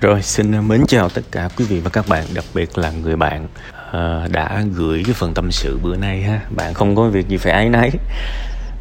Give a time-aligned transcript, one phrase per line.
[0.00, 3.16] Rồi, xin mến chào tất cả quý vị và các bạn, đặc biệt là người
[3.16, 3.46] bạn
[3.88, 6.40] uh, đã gửi cái phần tâm sự bữa nay ha.
[6.50, 7.90] Bạn không có việc gì phải ái náy.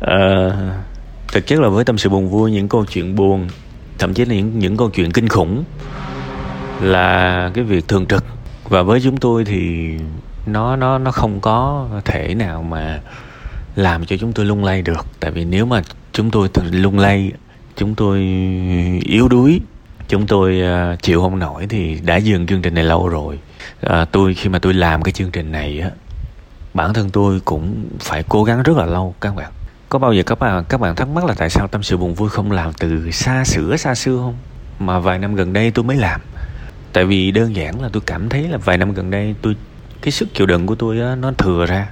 [0.02, 0.54] Uh,
[1.28, 3.48] thực chất là với tâm sự buồn vui, những câu chuyện buồn,
[3.98, 5.64] thậm chí là những những câu chuyện kinh khủng
[6.82, 8.26] là cái việc thường trực
[8.70, 9.92] và với chúng tôi thì
[10.46, 13.00] nó nó nó không có thể nào mà
[13.76, 17.32] làm cho chúng tôi lung lay được tại vì nếu mà chúng tôi lung lay
[17.76, 18.20] chúng tôi
[19.06, 19.62] yếu đuối
[20.08, 23.40] chúng tôi ờ, chịu không nổi thì đã dừng chương trình này lâu rồi.
[23.82, 25.90] À, tôi khi mà tôi làm cái chương trình này á
[26.74, 29.52] bản thân tôi cũng phải cố gắng rất là lâu các bạn.
[29.90, 32.14] Có bao giờ các bạn các bạn thắc mắc là tại sao tâm sự buồn
[32.14, 34.38] vui không làm từ xa xửa xa xưa không?
[34.80, 36.22] Mà vài năm gần đây tôi mới làm.
[36.94, 39.56] Tại vì đơn giản là tôi cảm thấy là vài năm gần đây tôi
[40.02, 41.88] cái sức chịu đựng của tôi á, nó thừa ra.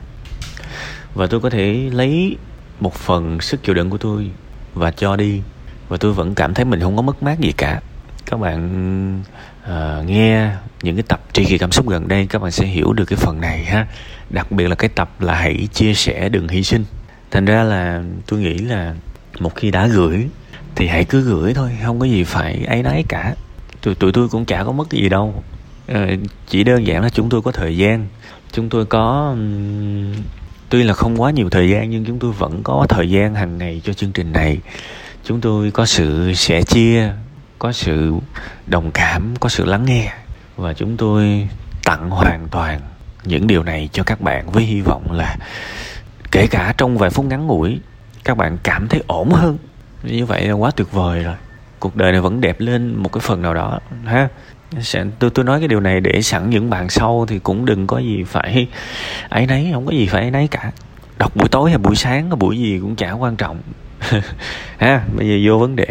[1.13, 2.38] Và tôi có thể lấy
[2.80, 4.30] một phần sức chịu đựng của tôi
[4.73, 5.41] và cho đi.
[5.90, 7.82] Và tôi vẫn cảm thấy mình không có mất mát gì cả
[8.26, 9.22] các bạn
[9.63, 10.52] uh, nghe
[10.82, 13.18] những cái tập tri kỳ cảm xúc gần đây các bạn sẽ hiểu được cái
[13.18, 13.88] phần này ha.
[14.30, 16.85] Đặc biệt là cái tập là hãy chia sẻ đừng hy sinh.
[17.32, 18.96] Thành ra là tôi nghĩ là
[19.40, 20.27] một khi đã gửi
[20.76, 23.35] thì hãy cứ gửi thôi không có gì phải ấy nấy cả.
[23.82, 25.43] Tụi tụi tôi cũng chả có mất gì đâu.
[25.87, 26.08] Ờ,
[26.48, 28.08] chỉ đơn giản là chúng tôi có thời gian.
[28.52, 30.13] Chúng tôi có um,
[30.70, 33.58] tuy là không quá nhiều thời gian nhưng chúng tôi vẫn có thời gian hàng
[33.58, 34.58] ngày cho chương trình này.
[35.24, 37.13] Chúng tôi có sự sẻ chia
[37.59, 38.13] có sự
[38.68, 40.13] đồng cảm, có sự lắng nghe.
[40.55, 41.48] Và chúng tôi
[41.84, 42.79] tặng hoàn toàn
[43.23, 45.35] những điều này cho các bạn với hy vọng là
[46.31, 47.79] kể cả trong vài phút ngắn ngủi,
[48.24, 49.57] các bạn cảm thấy ổn hơn.
[50.04, 51.35] Như vậy là quá tuyệt vời rồi.
[51.79, 54.27] Cuộc đời này vẫn đẹp lên một cái phần nào đó, ha?
[55.20, 57.98] Tôi tôi nói cái điều này để sẵn những bạn sau thì cũng đừng có
[57.98, 58.68] gì phải
[59.29, 60.71] ấy nấy không có gì phải ấy nấy cả.
[61.18, 63.62] Đọc buổi tối hay buổi sáng buổi gì cũng chả quan trọng.
[64.78, 65.88] Ha, bây giờ vô vấn đề.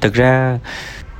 [0.00, 0.58] Thực ra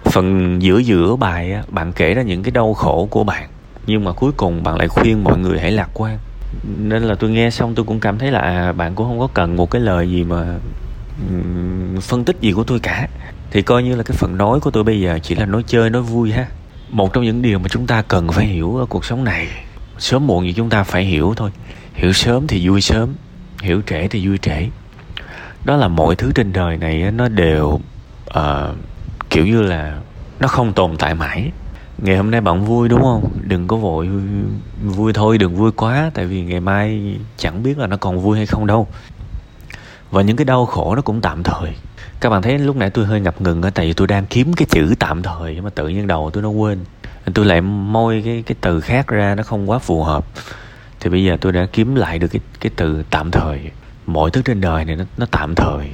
[0.04, 3.48] phần giữa giữa bài bạn kể ra những cái đau khổ của bạn
[3.86, 6.18] nhưng mà cuối cùng bạn lại khuyên mọi người hãy lạc quan.
[6.78, 9.28] Nên là tôi nghe xong tôi cũng cảm thấy là à, bạn cũng không có
[9.34, 10.58] cần một cái lời gì mà
[12.00, 13.08] phân tích gì của tôi cả.
[13.50, 15.90] Thì coi như là cái phần nói của tôi bây giờ chỉ là nói chơi
[15.90, 16.46] nói vui ha.
[16.90, 19.48] Một trong những điều mà chúng ta cần phải hiểu ở cuộc sống này
[19.98, 21.50] sớm muộn gì chúng ta phải hiểu thôi.
[21.94, 23.14] Hiểu sớm thì vui sớm
[23.62, 24.68] hiểu trễ thì vui trễ.
[25.64, 27.80] Đó là mọi thứ trên đời này nó đều
[28.38, 28.76] uh,
[29.32, 29.98] kiểu như là
[30.40, 31.50] nó không tồn tại mãi.
[31.98, 33.30] Ngày hôm nay bạn vui đúng không?
[33.42, 34.08] Đừng có vội
[34.84, 36.10] vui thôi, đừng vui quá.
[36.14, 38.86] Tại vì ngày mai chẳng biết là nó còn vui hay không đâu.
[40.10, 41.70] Và những cái đau khổ nó cũng tạm thời.
[42.20, 44.66] Các bạn thấy lúc nãy tôi hơi ngập ngừng tại vì tôi đang kiếm cái
[44.70, 46.78] chữ tạm thời mà tự nhiên đầu tôi nó quên.
[47.34, 50.24] Tôi lại môi cái cái từ khác ra, nó không quá phù hợp.
[51.00, 53.70] Thì bây giờ tôi đã kiếm lại được cái cái từ tạm thời.
[54.06, 55.90] Mọi thứ trên đời này nó nó tạm thời.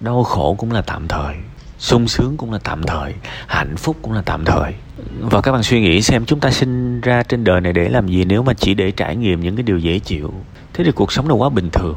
[0.00, 1.34] Đau khổ cũng là tạm thời
[1.82, 3.14] sung sướng cũng là tạm thời,
[3.46, 4.74] hạnh phúc cũng là tạm thời.
[5.20, 8.08] Và các bạn suy nghĩ xem, chúng ta sinh ra trên đời này để làm
[8.08, 10.32] gì nếu mà chỉ để trải nghiệm những cái điều dễ chịu?
[10.72, 11.94] Thế thì cuộc sống là quá bình thường.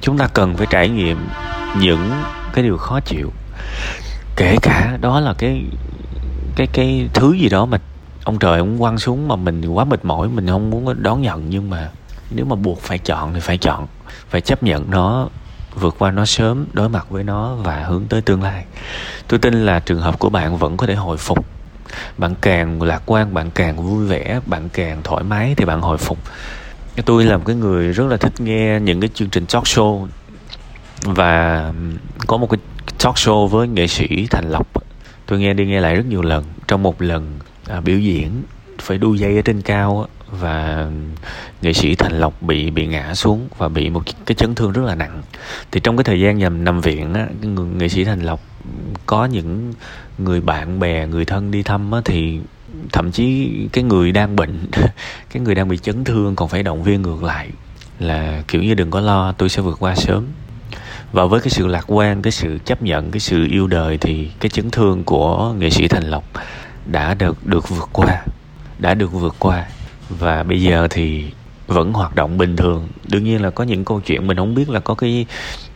[0.00, 1.18] Chúng ta cần phải trải nghiệm
[1.80, 2.10] những
[2.52, 3.32] cái điều khó chịu.
[4.36, 5.64] Kể cả đó là cái
[6.56, 7.78] cái cái thứ gì đó mà
[8.24, 11.50] ông trời ông quăng xuống mà mình quá mệt mỏi, mình không muốn đón nhận.
[11.50, 11.88] Nhưng mà
[12.30, 13.86] nếu mà buộc phải chọn thì phải chọn,
[14.28, 15.28] phải chấp nhận nó
[15.74, 18.64] vượt qua nó sớm đối mặt với nó và hướng tới tương lai.
[19.28, 21.46] Tôi tin là trường hợp của bạn vẫn có thể hồi phục.
[22.18, 25.98] Bạn càng lạc quan bạn càng vui vẻ bạn càng thoải mái thì bạn hồi
[25.98, 26.18] phục.
[27.04, 30.06] Tôi là một cái người rất là thích nghe những cái chương trình talk show
[31.02, 31.72] và
[32.26, 32.58] có một cái
[33.04, 34.68] talk show với nghệ sĩ thành lộc.
[35.26, 36.44] Tôi nghe đi nghe lại rất nhiều lần.
[36.68, 38.42] Trong một lần à, biểu diễn
[38.78, 40.06] phải đu dây ở trên cao
[40.40, 40.88] và
[41.62, 44.82] nghệ sĩ thành lộc bị bị ngã xuống và bị một cái chấn thương rất
[44.84, 45.22] là nặng.
[45.72, 48.40] Thì trong cái thời gian nằm nằm viện á người, nghệ sĩ thành lộc
[49.06, 49.72] có những
[50.18, 52.40] người bạn bè người thân đi thăm á, thì
[52.92, 54.58] thậm chí cái người đang bệnh
[55.32, 57.48] cái người đang bị chấn thương còn phải động viên ngược lại
[57.98, 60.26] là kiểu như đừng có lo tôi sẽ vượt qua sớm.
[61.12, 64.30] Và với cái sự lạc quan cái sự chấp nhận cái sự yêu đời thì
[64.40, 66.24] cái chấn thương của nghệ sĩ thành lộc
[66.86, 68.22] đã được được vượt qua
[68.78, 69.66] đã được vượt qua
[70.08, 71.24] và bây giờ thì
[71.66, 72.88] vẫn hoạt động bình thường.
[73.08, 75.26] Đương nhiên là có những câu chuyện mình không biết là có cái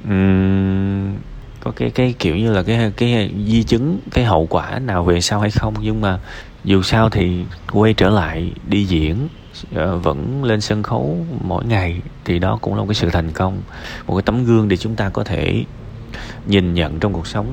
[0.05, 1.15] um,
[1.61, 5.21] có cái cái kiểu như là cái cái di chứng cái hậu quả nào về
[5.21, 5.75] sau hay không.
[5.81, 6.19] Nhưng mà
[6.65, 9.29] dù sao thì quay trở lại đi diễn
[9.75, 13.31] ờ, vẫn lên sân khấu mỗi ngày thì đó cũng là một cái sự thành
[13.31, 13.63] công
[14.07, 15.65] một cái tấm gương để chúng ta có thể
[16.47, 17.47] nhìn nhận trong cuộc sống.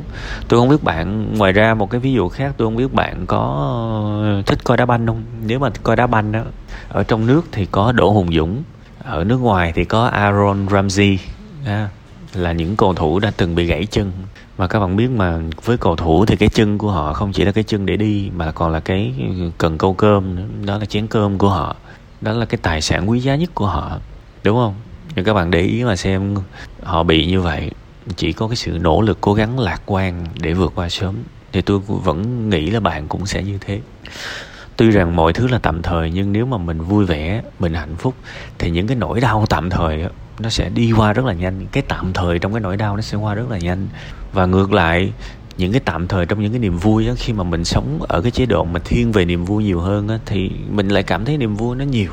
[0.48, 3.26] Tôi không biết bạn ngoài ra một cái ví dụ khác tôi không biết bạn
[3.26, 3.40] có
[4.24, 5.24] ờ, thích coi đá banh không?
[5.46, 6.42] Nếu mà coi đá banh đó
[6.90, 8.64] ở trong nước thì có đỗ hùng dũng
[9.04, 11.20] ở nước ngoài thì có aaron ramsey
[11.66, 11.90] à,
[12.34, 14.12] là những cầu thủ đã từng bị gãy chân.
[14.58, 17.46] Mà các bạn biết mà với cầu thủ thì cái chân của họ không chỉ
[17.46, 19.14] là cái chân để đi mà còn là cái
[19.58, 20.46] cần câu cơm nữa.
[20.66, 21.76] đó là chén cơm của họ.
[22.22, 24.00] Đó là cái tài sản quý giá nhất của họ
[24.44, 24.74] đúng không?
[25.16, 26.36] Nhưng các bạn để ý mà xem
[26.84, 27.72] họ bị như vậy
[28.16, 31.16] chỉ có cái sự nỗ lực cố gắng lạc quan để vượt qua sớm.
[31.52, 33.82] Thì tôi vẫn nghĩ là bạn cũng sẽ như thế.
[34.78, 37.96] Tuy rằng mọi thứ là tạm thời nhưng nếu mà mình vui vẻ mình hạnh
[37.96, 38.14] phúc
[38.60, 40.06] thì những cái nỗi đau tạm thời
[40.40, 41.68] nó sẽ đi qua rất là nhanh.
[41.72, 43.88] Cái tạm thời trong cái nỗi đau nó sẽ qua rất là nhanh.
[44.34, 45.14] Và ngược lại
[45.58, 48.22] những cái tạm thời trong những cái niềm vui á, khi mà mình sống ở
[48.22, 51.26] cái chế độ mà thiên về niềm vui nhiều hơn á, thì mình lại cảm
[51.26, 52.12] thấy niềm vui nó nhiều.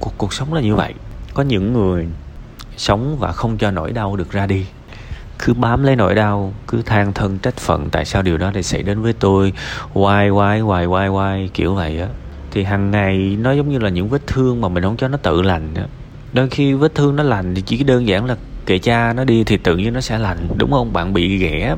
[0.00, 0.94] Cuộc cuộc sống là như vậy.
[1.34, 2.06] Có những người
[2.76, 4.66] sống và không cho nỗi đau được ra đi.
[5.38, 8.62] Cứ bám lấy nỗi đau, cứ than thân trách phận tại sao điều đó lại
[8.62, 9.52] xảy đến với tôi.
[9.92, 12.08] Hoài hoài hoài hoài hoài kiểu vậy á.
[12.50, 15.16] Thì hàng ngày nó giống như là những vết thương mà mình không cho nó
[15.16, 15.84] tự lành á.
[16.32, 18.36] Đôi khi vết thương nó lành thì chỉ đơn giản là
[18.66, 20.92] kệ cha nó đi thì tự nhiên nó sẽ lành, đúng không?
[20.92, 21.74] Bạn bị ghẻ,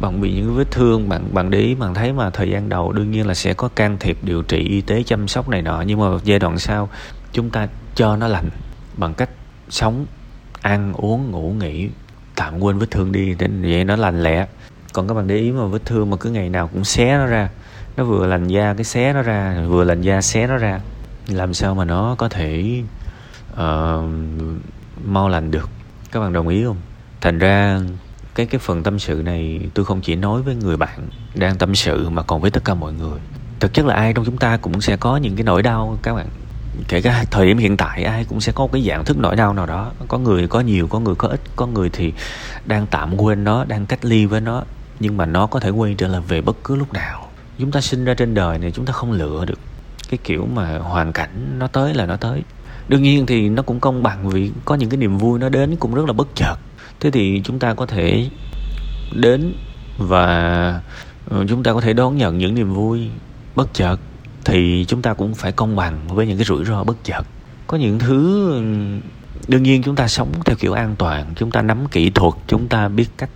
[0.00, 2.92] bạn bị những vết thương, bạn bạn để ý, bạn thấy mà thời gian đầu
[2.92, 5.82] đương nhiên là sẽ có can thiệp điều trị y tế chăm sóc này nọ,
[5.86, 6.88] nhưng mà giai đoạn sau
[7.32, 8.48] chúng ta cho nó lành
[8.96, 9.30] bằng cách
[9.70, 10.06] sống
[10.60, 11.88] ăn uống ngủ nghỉ.
[12.34, 14.46] Tạm quên vết thương đi để vậy nó lành lẹ.
[14.92, 17.26] Còn các bạn để ý mà vết thương mà cứ ngày nào cũng xé nó
[17.26, 17.48] ra.
[17.96, 20.80] Nó vừa lành da cái xé nó ra vừa lành da xé nó ra.
[21.28, 22.82] Làm sao mà nó có thể
[23.52, 23.58] uh,
[25.04, 25.70] mau lành được?
[26.12, 26.76] Các bạn đồng ý không?
[27.20, 27.80] Thành ra
[28.34, 31.74] cái cái phần tâm sự này tôi không chỉ nói với người bạn đang tâm
[31.74, 33.20] sự mà còn với tất cả mọi người.
[33.60, 36.14] Thực chất là ai trong chúng ta cũng sẽ có những cái nỗi đau các
[36.14, 36.26] bạn
[36.88, 39.52] kể cả thời điểm hiện tại, ai cũng sẽ có cái dạng thức nỗi đau
[39.52, 39.92] nào đó.
[40.08, 42.12] Có người có nhiều, có người có ít, có người thì
[42.66, 44.62] đang tạm quên nó, đang cách ly với nó,
[45.00, 47.26] nhưng mà nó có thể quay trở lại về bất cứ lúc nào.
[47.58, 49.58] Chúng ta sinh ra trên đời này, chúng ta không lựa được
[50.10, 52.42] cái kiểu mà hoàn cảnh nó tới là nó tới.
[52.88, 55.76] Đương nhiên thì nó cũng công bằng vì có những cái niềm vui nó đến
[55.76, 56.56] cũng rất là bất chợt.
[57.00, 58.28] Thế thì chúng ta có thể
[59.14, 59.52] đến
[59.98, 60.26] và
[61.30, 63.08] ờ, chúng ta có thể đón nhận những niềm vui
[63.54, 63.96] bất chợt
[64.44, 67.22] thì chúng ta cũng phải công bằng với những cái rủi ro bất chợt.
[67.66, 68.50] Có những thứ
[69.48, 72.68] đương nhiên chúng ta sống theo kiểu an toàn chúng ta nắm kỹ thuật chúng
[72.68, 73.30] ta biết cách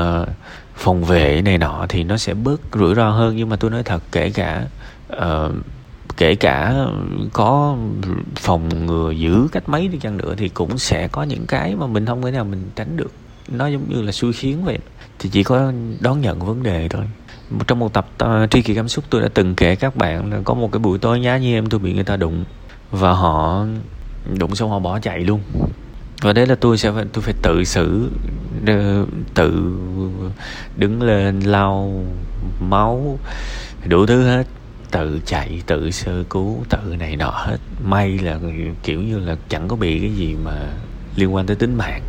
[0.00, 0.28] uh,
[0.74, 3.36] phòng vệ này nọ thì nó sẽ bớt rủi ro hơn.
[3.36, 4.66] Nhưng mà tôi nói thật kể cả
[5.12, 5.52] uh,
[6.16, 6.86] kể cả
[7.32, 7.76] có
[8.36, 11.86] phòng ngừa giữ cách mấy đi chăng nữa thì cũng sẽ có những cái mà
[11.86, 13.12] mình không thể nào mình tránh được.
[13.48, 14.78] Nó giống như là xui khiến vậy.
[15.18, 17.04] Thì chỉ có đón nhận vấn đề thôi
[17.66, 20.40] trong một tập uh, tri kỳ cảm xúc tôi đã từng kể các bạn là
[20.44, 22.44] có một cái buổi tối nhá như em tôi bị người ta đụng
[22.90, 23.64] và họ
[24.38, 25.40] đụng xong họ bỏ chạy luôn.
[26.22, 28.10] Và đấy là tôi sẽ phải tôi phải tự xử
[29.34, 29.76] tự
[30.76, 32.04] đứng lên lau
[32.60, 33.18] máu
[33.86, 34.46] đủ thứ hết
[34.90, 37.58] tự chạy tự sơ cứu tự này nọ hết.
[37.84, 38.38] May là
[38.82, 40.52] kiểu như là chẳng có bị cái gì mà
[41.16, 42.02] liên quan tới tính mạng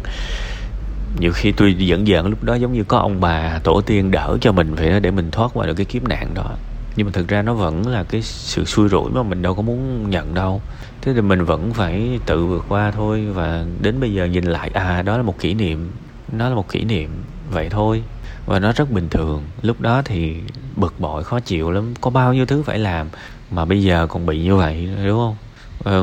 [1.20, 4.38] nhiều khi tôi giận giận lúc đó giống như có ông bà tổ tiên đỡ
[4.42, 6.56] cho mình vậy đó để mình thoát qua được cái kiếp nạn đó.
[6.96, 9.62] Nhưng mà thực ra nó vẫn là cái sự xui rủi mà mình đâu có
[9.62, 10.62] muốn nhận đâu.
[11.02, 14.70] Thế thì mình vẫn phải tự vượt qua thôi và đến bây giờ nhìn lại
[14.74, 15.92] à đó là một kỷ niệm
[16.32, 17.10] nó là một kỷ niệm
[17.52, 18.04] vậy thôi.
[18.46, 19.44] Và nó rất bình thường.
[19.62, 20.36] Lúc đó thì
[20.76, 21.94] bực bội khó chịu lắm.
[22.02, 23.08] Có bao nhiêu thứ phải làm
[23.52, 25.36] mà bây giờ còn bị như vậy đúng không?
[25.84, 26.02] Ờ,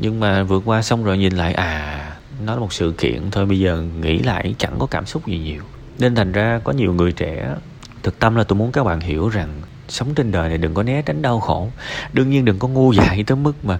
[0.00, 2.03] nhưng mà vượt qua xong rồi nhìn lại à
[2.44, 5.38] nó là một sự kiện thôi, bây giờ nghĩ lại chẳng có cảm xúc gì
[5.38, 5.62] nhiều.
[5.98, 7.54] Nên thành ra có nhiều người trẻ,
[8.02, 9.48] thực tâm là tôi muốn các bạn hiểu rằng
[9.88, 11.70] sống trên đời này đừng có né tránh đau khổ.
[12.12, 13.78] Đương nhiên đừng có ngu dại tới mức mà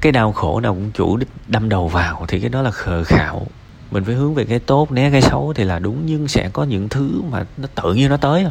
[0.00, 3.04] cái đau khổ nào cũng chủ đích đâm đầu vào thì cái đó là khờ
[3.04, 3.46] khạo.
[3.90, 6.64] Mình phải hướng về cái tốt, né cái xấu thì là đúng, nhưng sẽ có
[6.64, 8.46] những thứ mà nó tự nhiên nó tới.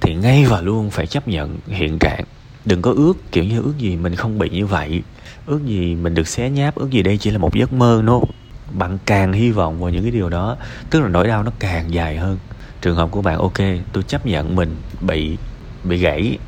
[0.00, 2.24] Thì ngay và luôn phải chấp nhận hiện trạng.
[2.64, 5.02] Đừng có ước kiểu như ước gì mình không bị như vậy.
[5.46, 8.20] Ước gì mình được xé nháp, ước gì đây chỉ là một giấc mơ nó
[8.72, 10.56] bạn càng hy vọng vào những cái điều đó,
[10.90, 12.38] tức là nỗi đau nó càng dài hơn.
[12.80, 13.58] Trường hợp của bạn, ok,
[13.92, 15.36] tôi chấp nhận mình bị
[15.84, 16.38] bị gãy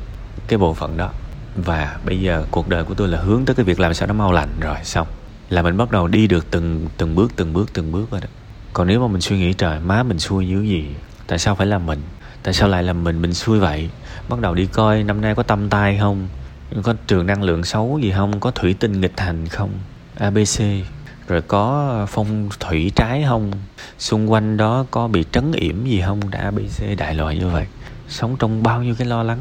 [0.47, 1.09] cái bộ phận đó.
[1.55, 4.13] Và bây giờ cuộc đời của tôi là hướng tới cái việc làm sao nó
[4.13, 4.49] mau lành.
[4.59, 5.07] Rồi, xong.
[5.49, 8.27] Là mình bắt đầu đi được từng từng bước từng bước từng bước rồi đó.
[8.73, 10.95] Còn nếu mà mình suy nghĩ, trời, má mình xui như gì?
[11.27, 12.01] Tại sao phải là mình?
[12.43, 13.89] Tại sao lại là mình mình xui vậy?
[14.29, 16.27] Bắt đầu đi coi năm nay có tâm tai không?
[16.83, 18.39] Có trường năng lượng xấu gì không?
[18.39, 19.69] Có thủy tinh nghịch hành không?
[20.15, 20.61] Abc
[21.27, 23.51] rồi có ờ, phong thủy trái không?
[23.99, 26.19] Xung quanh đó có bị trấn yểm gì không?
[26.31, 27.65] Đã bị xê đại loại như vậy.
[28.07, 29.39] Sống trong bao nhiêu cái lo lắng?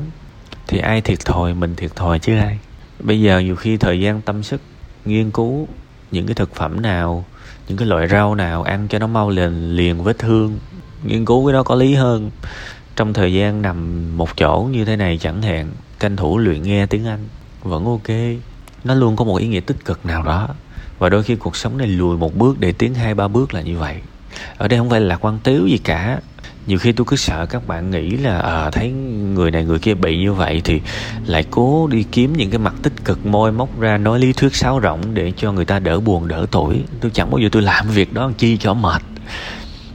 [0.67, 2.59] Thì ai thiệt thòi, mình thiệt thòi chứ ai?
[3.01, 4.61] Bây giờ nhiều khi thời gian, tâm sức,
[5.05, 5.69] nghiên cứu
[6.11, 7.25] những cái thực phẩm nào,
[7.69, 10.59] những cái loại rau nào ăn cho nó mau liền liền vết thương,
[11.05, 12.31] nghiên cứu cái đó có lý hơn.
[12.97, 16.87] Trong thời gian nằm một chỗ như thế này chẳng hạn tranh thủ luyện nghe
[16.87, 17.29] tiếng anh
[17.63, 18.17] vẫn ok.
[18.85, 20.49] Nó luôn có một ý nghĩa tích cực nào đó
[20.99, 23.61] và đôi khi cuộc sống này lùi một bước để tiến hai ba bước là
[23.61, 23.97] như vậy.
[24.59, 26.21] Ở đây không phải là quan tiếu gì cả.
[26.67, 28.91] Nhiều khi tôi cứ sợ các bạn nghĩ là à, thấy
[29.35, 30.81] người này người kia bị như vậy thì
[31.27, 34.55] lại cố đi kiếm những cái mặt tích cực môi móc ra nói lý thuyết
[34.55, 36.83] sáo rộng để cho người ta đỡ buồn đỡ tuổi.
[37.01, 39.03] Tôi chẳng bao giờ tôi làm việc đó chi cho mệt.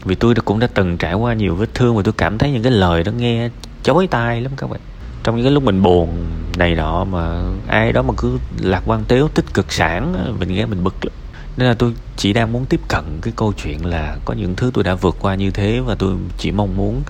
[0.06, 2.64] Vì tôi cũng đã từng trải qua nhiều vết thương và tôi cảm thấy những
[2.64, 3.50] cái lời đó nghe
[3.84, 4.80] chói tai lắm các bạn
[5.24, 6.26] trong những cái lúc mình buồn
[6.58, 10.66] này nọ mà ai đó mà cứ lạc quan tiếu tích cực sản mình nghe
[10.66, 11.14] mình bực lắm.
[11.58, 14.72] Nên là tôi chỉ đang muốn tiếp cận cái câu chuyện là có những thứ
[14.74, 17.02] tôi đã vượt qua như thế và tôi chỉ mong muốn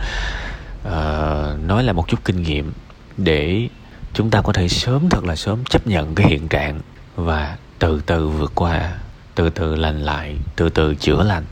[0.87, 2.73] uh, nói là một chút kinh nghiệm
[3.17, 3.67] để
[4.13, 6.79] chúng ta có thể sớm thật là sớm chấp nhận cái hiện trạng
[7.15, 8.91] và từ từ vượt qua
[9.35, 11.43] từ từ lành lại từ từ chữa lành.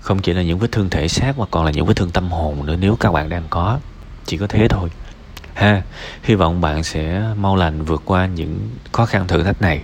[0.00, 2.30] Không chỉ là những vết thương thể xác mà còn là những vết thương tâm
[2.30, 3.78] hồn nữa nếu các bạn đang có.
[4.26, 4.88] Chỉ có thế thôi
[5.54, 5.82] ha,
[6.22, 9.82] hy vọng bạn sẽ mau lành vượt qua những khó khăn thử thách này.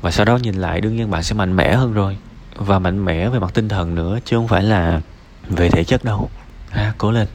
[0.00, 2.16] Và sau đó nhìn lại, đương nhiên bạn sẽ mạnh mẽ hơn rồi.
[2.56, 5.00] Và mạnh mẽ về mặt tinh thần nữa, chứ không phải là
[5.48, 6.30] về thể chất đâu.
[6.70, 7.26] Ha, cố lên.